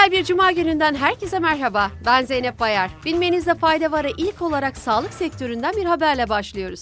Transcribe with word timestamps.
Güzel 0.00 0.20
bir 0.20 0.24
cuma 0.24 0.52
gününden 0.52 0.94
herkese 0.94 1.38
merhaba. 1.38 1.90
Ben 2.06 2.24
Zeynep 2.24 2.60
Bayar. 2.60 2.90
Bilmenizde 3.04 3.54
fayda 3.54 3.92
var'a 3.92 4.08
ilk 4.08 4.42
olarak 4.42 4.76
sağlık 4.76 5.12
sektöründen 5.12 5.76
bir 5.76 5.84
haberle 5.84 6.28
başlıyoruz. 6.28 6.80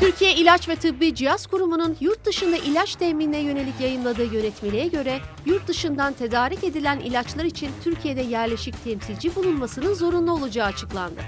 Türkiye 0.00 0.34
İlaç 0.34 0.68
ve 0.68 0.76
Tıbbi 0.76 1.14
Cihaz 1.14 1.46
Kurumu'nun 1.46 1.96
yurt 2.00 2.24
dışında 2.26 2.56
ilaç 2.56 2.94
teminine 2.94 3.38
yönelik 3.38 3.80
yayınladığı 3.80 4.34
yönetmeliğe 4.34 4.86
göre 4.86 5.20
yurt 5.46 5.68
dışından 5.68 6.12
tedarik 6.12 6.64
edilen 6.64 6.98
ilaçlar 6.98 7.44
için 7.44 7.70
Türkiye'de 7.84 8.22
yerleşik 8.22 8.84
temsilci 8.84 9.34
bulunmasının 9.34 9.94
zorunlu 9.94 10.32
olacağı 10.32 10.66
açıklandı. 10.66 11.20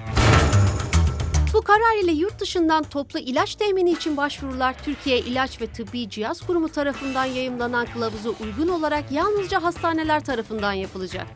Bu 1.52 1.62
karar 1.62 2.04
ile 2.04 2.12
yurt 2.12 2.40
dışından 2.40 2.82
toplu 2.82 3.18
ilaç 3.18 3.54
temini 3.54 3.90
için 3.90 4.16
başvurular 4.16 4.74
Türkiye 4.84 5.18
İlaç 5.18 5.60
ve 5.60 5.66
Tıbbi 5.66 6.10
Cihaz 6.10 6.46
Kurumu 6.46 6.68
tarafından 6.68 7.24
yayımlanan 7.24 7.86
kılavuzu 7.86 8.34
uygun 8.40 8.68
olarak 8.68 9.12
yalnızca 9.12 9.62
hastaneler 9.62 10.24
tarafından 10.24 10.72
yapılacak. 10.72 11.26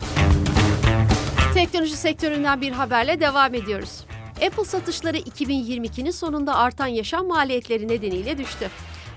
Teknoloji 1.55 1.97
sektöründen 1.97 2.61
bir 2.61 2.73
haberle 2.73 3.21
devam 3.21 3.55
ediyoruz. 3.55 4.05
Apple 4.47 4.65
satışları 4.65 5.19
2022'nin 5.19 6.11
sonunda 6.11 6.55
artan 6.55 6.87
yaşam 6.87 7.27
maliyetleri 7.27 7.89
nedeniyle 7.89 8.39
düştü. 8.39 8.71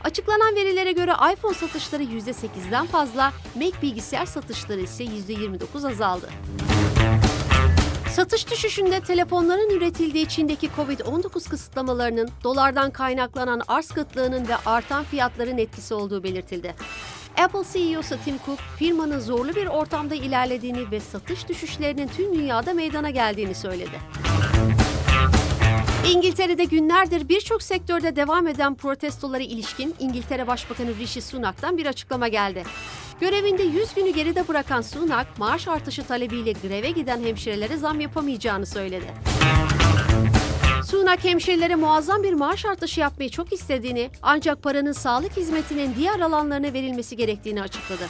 Açıklanan 0.03 0.55
verilere 0.55 0.91
göre 0.91 1.11
iPhone 1.33 1.53
satışları 1.53 2.03
%8'den 2.03 2.85
fazla, 2.85 3.33
Mac 3.55 3.81
bilgisayar 3.81 4.25
satışları 4.25 4.81
ise 4.81 5.03
%29 5.03 5.91
azaldı. 5.91 6.29
Satış 8.13 8.51
düşüşünde 8.51 8.99
telefonların 8.99 9.69
üretildiği 9.69 10.27
Çin'deki 10.27 10.69
Covid-19 10.77 11.49
kısıtlamalarının 11.49 12.29
dolardan 12.43 12.91
kaynaklanan 12.91 13.61
arz 13.67 13.87
kıtlığının 13.87 14.47
ve 14.47 14.55
artan 14.65 15.03
fiyatların 15.03 15.57
etkisi 15.57 15.93
olduğu 15.93 16.23
belirtildi. 16.23 16.75
Apple 17.37 17.63
CEO'su 17.73 18.15
Tim 18.25 18.35
Cook, 18.45 18.59
firmanın 18.77 19.19
zorlu 19.19 19.55
bir 19.55 19.67
ortamda 19.67 20.15
ilerlediğini 20.15 20.91
ve 20.91 20.99
satış 20.99 21.47
düşüşlerinin 21.49 22.07
tüm 22.07 22.35
dünyada 22.35 22.73
meydana 22.73 23.09
geldiğini 23.09 23.55
söyledi. 23.55 23.99
İngiltere'de 26.07 26.63
günlerdir 26.63 27.29
birçok 27.29 27.63
sektörde 27.63 28.15
devam 28.15 28.47
eden 28.47 28.75
protestolara 28.75 29.43
ilişkin 29.43 29.95
İngiltere 29.99 30.47
Başbakanı 30.47 30.95
Rishi 30.95 31.21
Sunak'tan 31.21 31.77
bir 31.77 31.85
açıklama 31.85 32.27
geldi. 32.27 32.63
Görevinde 33.21 33.63
100 33.63 33.93
günü 33.93 34.09
geride 34.09 34.47
bırakan 34.47 34.81
Sunak, 34.81 35.37
maaş 35.37 35.67
artışı 35.67 36.03
talebiyle 36.03 36.51
greve 36.51 36.91
giden 36.91 37.23
hemşirelere 37.23 37.77
zam 37.77 37.99
yapamayacağını 37.99 38.65
söyledi. 38.65 39.05
Sunak 40.85 41.23
hemşirelere 41.23 41.75
muazzam 41.75 42.23
bir 42.23 42.33
maaş 42.33 42.65
artışı 42.65 42.99
yapmayı 42.99 43.29
çok 43.29 43.53
istediğini 43.53 44.09
ancak 44.21 44.63
paranın 44.63 44.91
sağlık 44.91 45.37
hizmetinin 45.37 45.95
diğer 45.95 46.19
alanlarına 46.19 46.73
verilmesi 46.73 47.17
gerektiğini 47.17 47.61
açıkladı. 47.61 48.03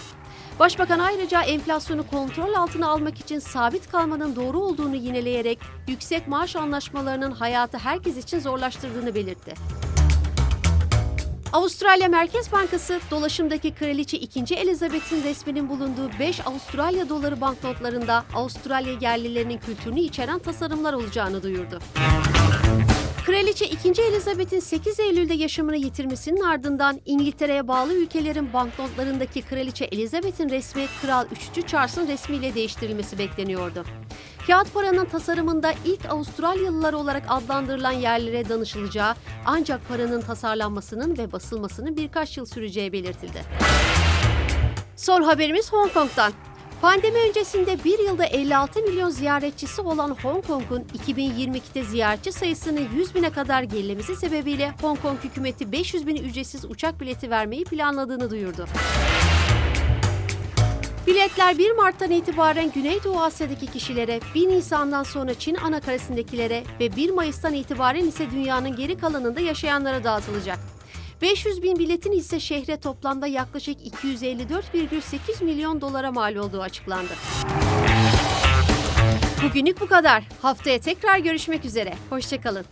Başbakan 0.59 0.99
ayrıca 0.99 1.41
enflasyonu 1.41 2.07
kontrol 2.07 2.53
altına 2.53 2.87
almak 2.89 3.19
için 3.19 3.39
sabit 3.39 3.91
kalmanın 3.91 4.35
doğru 4.35 4.59
olduğunu 4.59 4.95
yineleyerek 4.95 5.59
yüksek 5.87 6.27
maaş 6.27 6.55
anlaşmalarının 6.55 7.31
hayatı 7.31 7.77
herkes 7.77 8.17
için 8.17 8.39
zorlaştırdığını 8.39 9.15
belirtti. 9.15 9.53
Avustralya 11.53 12.07
Merkez 12.07 12.51
Bankası 12.51 12.99
dolaşımdaki 13.11 13.73
Kraliçe 13.73 14.17
2. 14.17 14.55
Elizabeth'in 14.55 15.23
resminin 15.23 15.69
bulunduğu 15.69 16.09
5 16.19 16.47
Avustralya 16.47 17.09
doları 17.09 17.41
banknotlarında 17.41 18.25
Avustralya 18.33 18.93
yerlilerinin 19.01 19.57
kültürünü 19.57 19.99
içeren 19.99 20.39
tasarımlar 20.39 20.93
olacağını 20.93 21.43
duyurdu. 21.43 21.79
Kraliçe 23.25 23.65
2. 23.65 24.01
Elizabeth'in 24.01 24.59
8 24.59 24.99
Eylül'de 24.99 25.33
yaşamını 25.33 25.77
yitirmesinin 25.77 26.41
ardından 26.41 27.01
İngiltere'ye 27.05 27.67
bağlı 27.67 27.93
ülkelerin 27.93 28.53
banknotlarındaki 28.53 29.41
Kraliçe 29.41 29.85
Elizabeth'in 29.85 30.49
resmi 30.49 30.85
Kral 31.01 31.25
3. 31.57 31.67
Charles'ın 31.67 32.07
resmiyle 32.07 32.55
değiştirilmesi 32.55 33.19
bekleniyordu. 33.19 33.85
Kağıt 34.49 34.73
paranın 34.73 35.05
tasarımında 35.05 35.73
ilk 35.85 36.05
Avustralyalılar 36.05 36.93
olarak 36.93 37.23
adlandırılan 37.27 37.91
yerlere 37.91 38.49
danışılacağı 38.49 39.15
ancak 39.45 39.87
paranın 39.87 40.21
tasarlanmasının 40.21 41.17
ve 41.17 41.31
basılmasının 41.31 41.97
birkaç 41.97 42.37
yıl 42.37 42.45
süreceği 42.45 42.93
belirtildi. 42.93 43.41
Son 44.95 45.21
haberimiz 45.21 45.73
Hong 45.73 45.93
Kong'dan. 45.93 46.33
Pandemi 46.81 47.19
öncesinde 47.29 47.83
bir 47.83 47.99
yılda 47.99 48.25
56 48.25 48.81
milyon 48.81 49.09
ziyaretçisi 49.09 49.81
olan 49.81 50.17
Hong 50.23 50.47
Kong'un 50.47 50.83
2022'de 51.07 51.83
ziyaretçi 51.83 52.31
sayısını 52.31 52.79
100 52.95 53.15
bine 53.15 53.29
kadar 53.29 53.63
gerilemesi 53.63 54.15
sebebiyle 54.15 54.73
Hong 54.81 55.01
Kong 55.01 55.19
hükümeti 55.23 55.71
500 55.71 56.07
bin 56.07 56.15
ücretsiz 56.15 56.65
uçak 56.65 57.01
bileti 57.01 57.29
vermeyi 57.29 57.63
planladığını 57.63 58.29
duyurdu. 58.29 58.65
Biletler 61.09 61.57
1 61.57 61.71
Mart'tan 61.71 62.11
itibaren 62.11 62.71
Güneydoğu 62.71 63.21
Asya'daki 63.21 63.67
kişilere, 63.67 64.19
1 64.35 64.47
Nisan'dan 64.47 65.03
sonra 65.03 65.33
Çin 65.33 65.55
anakarasındakilere 65.55 66.63
ve 66.79 66.95
1 66.95 67.09
Mayıs'tan 67.09 67.53
itibaren 67.53 68.05
ise 68.05 68.31
dünyanın 68.31 68.75
geri 68.75 68.97
kalanında 68.97 69.39
yaşayanlara 69.39 70.03
dağıtılacak. 70.03 70.59
500 71.21 71.63
bin 71.63 71.79
biletin 71.79 72.11
ise 72.11 72.39
şehre 72.39 72.79
toplamda 72.79 73.27
yaklaşık 73.27 73.77
254,8 74.03 75.43
milyon 75.43 75.81
dolara 75.81 76.11
mal 76.11 76.35
olduğu 76.35 76.61
açıklandı. 76.61 77.13
Bugünlük 79.43 79.81
bu 79.81 79.87
kadar. 79.87 80.23
Haftaya 80.41 80.79
tekrar 80.79 81.17
görüşmek 81.17 81.65
üzere. 81.65 81.93
Hoşçakalın. 82.09 82.65